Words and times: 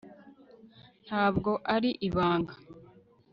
ntabwo 1.05 1.51
ari 1.75 1.91
ibanga 2.07 2.53